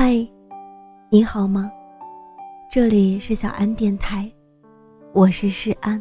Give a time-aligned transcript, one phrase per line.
[0.00, 0.24] 嗨，
[1.10, 1.68] 你好吗？
[2.70, 4.30] 这里是小安电台，
[5.12, 6.00] 我是诗安。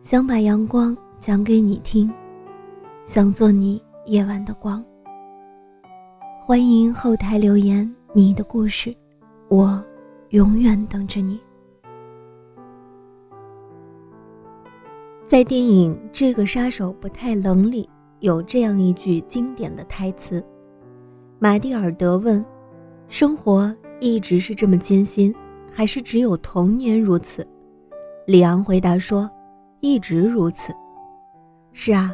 [0.00, 2.10] 想把阳光讲给你听，
[3.04, 4.82] 想做你夜晚的光。
[6.40, 8.90] 欢迎后台留言你的故事，
[9.50, 9.84] 我
[10.30, 11.38] 永远等着你。
[15.26, 17.86] 在电影《这个杀手不太冷》里，
[18.20, 20.42] 有这样一句经典的台词。
[21.38, 22.42] 玛蒂尔德问
[23.08, 25.34] ：“生活一直是这么艰辛，
[25.70, 27.46] 还是只有童年如此？”
[28.26, 29.30] 里昂回答说
[29.80, 30.72] ：“一直如此。”
[31.72, 32.10] 是啊，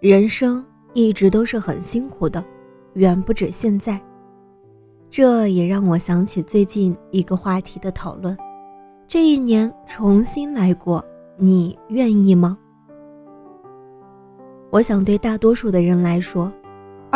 [0.00, 2.44] 人生一直都是很辛苦的，
[2.94, 4.00] 远不止现在。
[5.08, 8.36] 这也让我想起最近一个话题的讨论：
[9.06, 11.02] 这一年重新来过，
[11.36, 12.58] 你愿意吗？
[14.70, 16.52] 我想对大多数的人来说。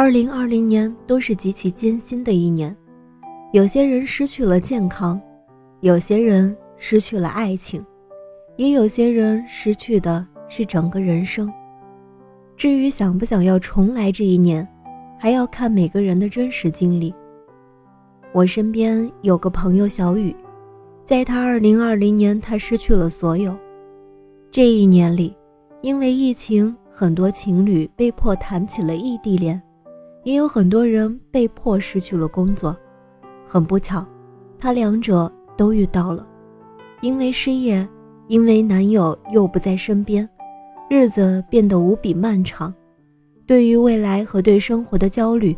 [0.00, 2.74] 二零二零年都是极其艰辛的一年，
[3.52, 5.20] 有些人失去了健康，
[5.80, 7.84] 有些人失去了爱情，
[8.56, 11.52] 也有些人失去的是整个人生。
[12.56, 14.66] 至于想不想要重来这一年，
[15.18, 17.14] 还要看每个人的真实经历。
[18.32, 20.34] 我身边有个朋友小雨，
[21.04, 23.54] 在他二零二零年，他失去了所有。
[24.50, 25.36] 这一年里，
[25.82, 29.60] 因为疫情，很多情侣被迫谈起了异地恋。
[30.22, 32.76] 也有很多人被迫失去了工作，
[33.44, 34.06] 很不巧，
[34.58, 36.26] 他两者都遇到了。
[37.00, 37.88] 因为失业，
[38.28, 40.28] 因为男友又不在身边，
[40.90, 42.72] 日子变得无比漫长。
[43.46, 45.56] 对于未来和对生活的焦虑，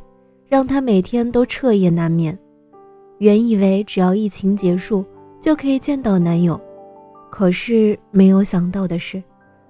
[0.48, 2.38] 让他每天都彻夜难眠。
[3.18, 5.04] 原以为只要疫情结束
[5.40, 6.58] 就可以见到男友，
[7.30, 9.22] 可是没有想到的是，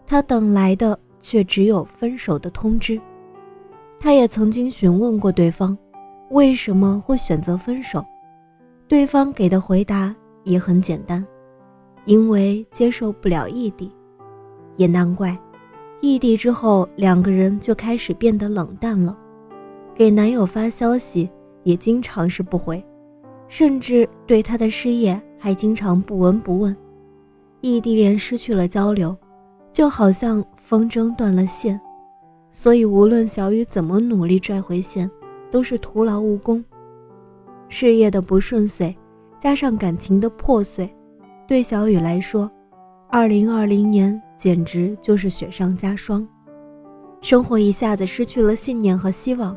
[0.06, 3.01] 他等来的却只有分手的通知。
[4.03, 5.78] 他也曾经询问过对方，
[6.31, 8.05] 为什么会选择分手，
[8.89, 11.25] 对方给的回答也很简单，
[12.05, 13.92] 因为接受不了异地。
[14.77, 15.38] 也难怪，
[16.00, 19.16] 异地之后两个人就开始变得冷淡了，
[19.94, 21.31] 给男友发消息
[21.62, 22.84] 也经常是不回，
[23.47, 26.77] 甚至对他的失业还经常不闻不问。
[27.60, 29.16] 异地恋失去了交流，
[29.71, 31.81] 就好像风筝断了线。
[32.53, 35.11] 所以，无论小雨怎么努力拽回线，
[35.51, 36.63] 都是徒劳无功。
[37.69, 38.95] 事业的不顺遂，
[39.41, 40.95] 加上感情的破碎，
[41.49, 42.49] 对小雨来说
[43.11, 46.29] ，2020年简直就是雪上加霜。
[47.23, 49.57] 生活一下子失去了信念和希望。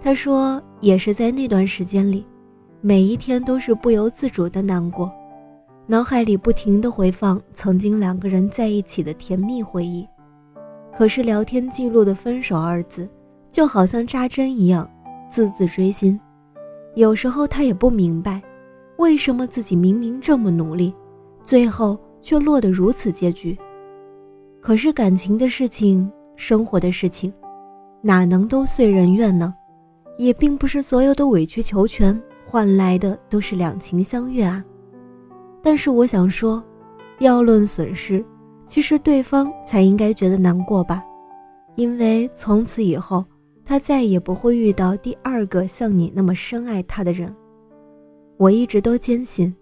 [0.00, 2.24] 他说，也是在那段时间里，
[2.80, 5.10] 每一天都是不由自主的难过，
[5.88, 10.06] 脑海里不停的回放曾经两个人在一起的甜蜜回忆。
[10.98, 13.08] 可是聊天记录的“分手”二字，
[13.52, 14.90] 就好像扎针一样，
[15.30, 16.18] 字字锥心。
[16.96, 18.42] 有时候他也不明白，
[18.96, 20.92] 为什么自己明明这么努力，
[21.44, 23.56] 最后却落得如此结局。
[24.60, 27.32] 可是感情的事情，生活的事情，
[28.02, 29.54] 哪能都遂人愿呢？
[30.16, 34.64] 也并不是所有的委曲求全换来的都是两情相悦啊。
[35.62, 36.60] 但是我想说，
[37.20, 38.24] 要论损失。
[38.68, 41.02] 其实对方才应该觉得难过吧，
[41.74, 43.24] 因为从此以后，
[43.64, 47.34] 他再也不会遇到第二个像你那么深爱他的人。
[48.36, 49.52] 我一直都坚信，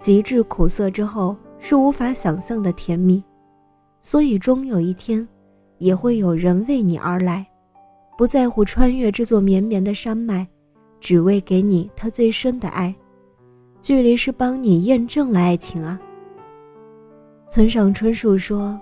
[0.00, 3.22] 极致苦涩之后是无法想象的甜蜜，
[4.00, 5.28] 所以终有一天，
[5.78, 7.46] 也会有人为你而来，
[8.16, 10.48] 不在乎穿越这座绵绵的山脉，
[11.00, 12.94] 只为给你他最深的爱。
[13.80, 16.00] 距离是帮你验证了爱情啊。
[17.52, 18.80] 村上春树说：“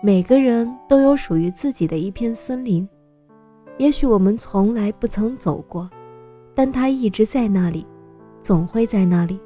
[0.00, 2.88] 每个人都有属于自己的一片森林，
[3.78, 5.90] 也许我们从来不曾走过，
[6.54, 7.84] 但它一直在那里，
[8.40, 9.40] 总会在那里。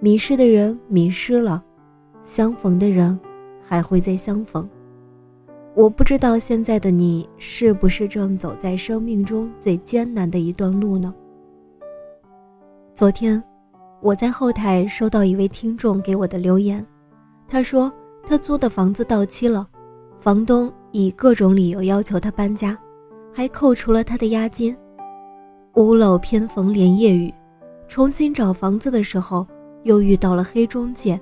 [0.00, 1.64] 迷失的人迷失了，
[2.22, 3.18] 相逢的人
[3.66, 4.68] 还会再相逢。
[5.74, 11.14] 我不知道现在的你是不是正走在生命中最艰难的一段路呢？
[12.92, 13.42] 昨天，
[14.02, 16.86] 我在后台收到一位听众给我的留言。”
[17.50, 17.90] 他说，
[18.26, 19.66] 他租的房子到期了，
[20.18, 22.78] 房东以各种理由要求他搬家，
[23.34, 24.76] 还扣除了他的押金。
[25.76, 27.32] 屋漏偏逢连夜雨，
[27.88, 29.46] 重新找房子的时候
[29.84, 31.18] 又遇到了黑中介，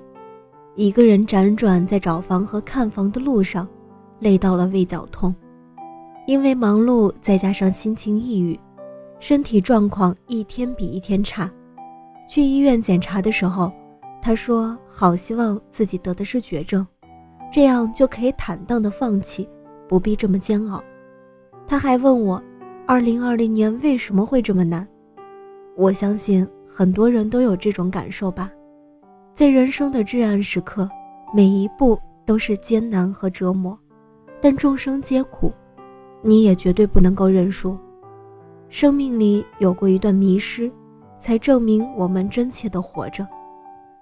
[0.75, 3.65] 一个人辗转在找房和看房的路上，
[4.19, 5.33] 累到了胃绞痛。
[6.27, 8.59] 因为忙碌，再加上心情抑郁，
[9.21, 11.49] 身体状况一天比一天差。
[12.29, 13.71] 去医院检查的时候。
[14.21, 16.85] 他说：“好希望自己得的是绝症，
[17.51, 19.47] 这样就可以坦荡的放弃，
[19.87, 20.83] 不必这么煎熬。”
[21.65, 22.41] 他还问我
[22.85, 24.87] ：“二零二零年为什么会这么难？”
[25.77, 28.51] 我相信很多人都有这种感受吧，
[29.33, 30.89] 在人生的至暗时刻，
[31.33, 33.77] 每一步都是艰难和折磨，
[34.41, 35.53] 但众生皆苦，
[36.21, 37.77] 你也绝对不能够认输。
[38.69, 40.69] 生命里有过一段迷失，
[41.17, 43.25] 才证明我们真切的活着。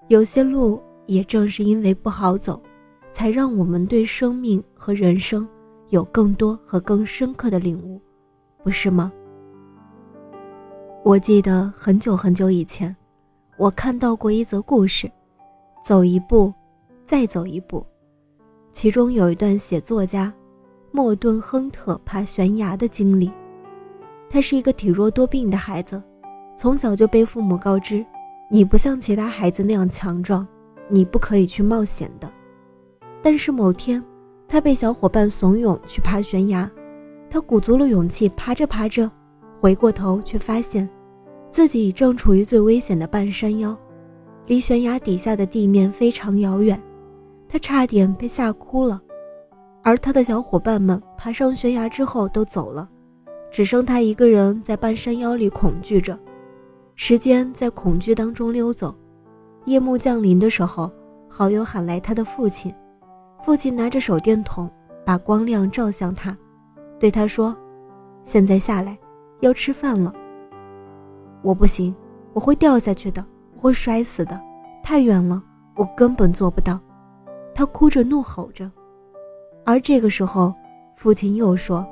[0.08, 2.60] 有些路也正是因为不好走，
[3.10, 5.46] 才让我们对生命和人生
[5.88, 8.00] 有更多和更深刻的领悟，
[8.62, 9.12] 不是吗？
[11.04, 12.94] 我记得很久很久以前，
[13.58, 15.10] 我看到过一则故事，
[15.84, 16.52] 走一步，
[17.04, 17.84] 再走一步。
[18.72, 20.32] 其中有一段写作家
[20.92, 23.32] 莫顿·亨特爬悬崖的经历。
[24.28, 26.02] 他是一个体弱多病的孩子，
[26.56, 28.04] 从小就被父母告知
[28.48, 30.46] ：“你不像其他孩子那样强壮，
[30.88, 32.32] 你不可以去冒险的。”
[33.22, 34.02] 但是某天，
[34.46, 36.70] 他被小伙伴怂恿去爬悬崖，
[37.28, 39.10] 他鼓足了勇气，爬着爬着，
[39.60, 40.88] 回过头却发现。
[41.50, 43.76] 自己正处于最危险的半山腰，
[44.46, 46.80] 离悬崖底下的地面非常遥远，
[47.48, 49.00] 他差点被吓哭了。
[49.82, 52.88] 而他的小伙伴们爬上悬崖之后都走了，
[53.50, 56.18] 只剩他一个人在半山腰里恐惧着。
[56.98, 58.92] 时间在恐惧当中溜走，
[59.66, 60.90] 夜幕降临的时候，
[61.28, 62.74] 好友喊来他的父亲，
[63.38, 64.68] 父亲拿着手电筒
[65.04, 66.36] 把光亮照向他，
[66.98, 67.54] 对他说
[68.24, 68.98] ：“现在下来，
[69.40, 70.10] 要吃饭了。”
[71.44, 71.94] 我不行，
[72.32, 74.40] 我会掉下去的，我会摔死的，
[74.82, 75.40] 太远了，
[75.76, 76.80] 我根本做不到。
[77.54, 78.70] 他哭着怒吼着，
[79.66, 80.52] 而这个时候，
[80.94, 81.86] 父亲又说：“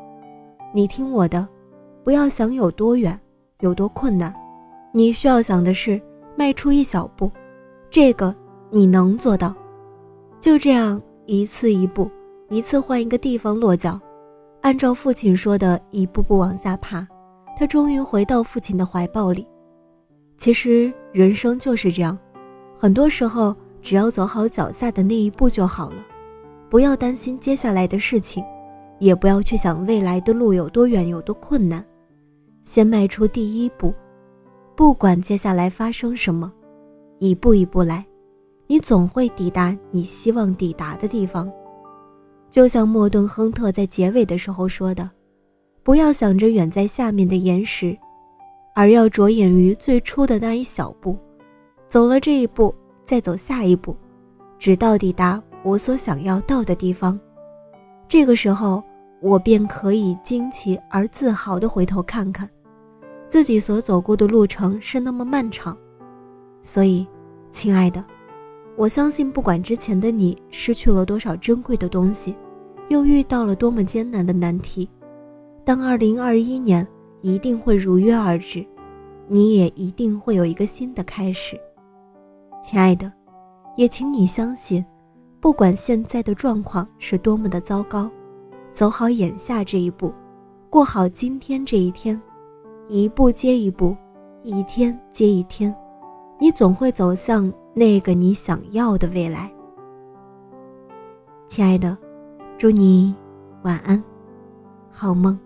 [0.72, 1.46] 你听我的，
[2.02, 3.20] 不要想有多远，
[3.60, 4.34] 有多困难，
[4.96, 6.00] 你需要想的是
[6.36, 7.28] 迈出一小步，
[7.90, 8.32] 这个
[8.70, 9.52] 你能做到。
[10.38, 12.08] 就这样，一次一步，
[12.48, 14.00] 一次换一个地方落脚，
[14.60, 17.04] 按照父亲说的，一步步往下爬。”
[17.58, 19.44] 他终于回到父亲的怀抱里。
[20.38, 22.16] 其实人生就是这样，
[22.72, 23.52] 很多时候
[23.82, 25.96] 只要走好脚下的那一步就好了，
[26.70, 28.44] 不要担心接下来的事情，
[29.00, 31.84] 也不要去想未来的路有多远有多困难，
[32.62, 33.92] 先迈出第一步，
[34.76, 36.52] 不管接下来发生什么，
[37.18, 38.04] 一步一步来，
[38.66, 41.50] 你总会抵达你希望抵达的地方。
[42.50, 45.08] 就像莫顿·亨特在结尾的时候说的。
[45.82, 47.94] 不要想着远在下面的岩石，
[48.74, 51.14] 而要着眼于最初的那一小步。
[51.90, 52.74] 走了这一步，
[53.04, 53.94] 再走下一步，
[54.58, 57.20] 直到抵达我所想要到的地方。
[58.08, 58.82] 这个时候，
[59.20, 62.48] 我便可以惊奇而自豪地回头看看，
[63.34, 65.76] 自己所走过的路程是那么漫长。
[66.62, 67.04] 所以，
[67.50, 68.04] 亲爱的，
[68.76, 72.36] 我相信，不管之前的你失去了多少珍贵的东西，
[72.90, 74.88] 又遇到了多么艰难的难题。
[75.64, 76.86] 当二零二一年
[77.22, 78.64] 一定会如约而至，
[79.26, 81.60] 你也一定会有一个新的开始，
[82.62, 83.12] 亲爱的，
[83.76, 84.86] 也请你相信，
[85.40, 88.08] 不管现在的状况是多么的糟糕，
[88.70, 90.14] 走好眼下这一步，
[90.70, 92.22] 过好今天这一天，
[92.88, 93.96] 一步接一步，
[94.42, 95.74] 一天接一天，
[96.38, 99.50] 你总会走向那个你想要的未来。
[101.46, 101.96] 亲爱的，
[102.58, 103.14] 祝你
[103.62, 104.02] 晚安，
[104.90, 105.38] 好梦。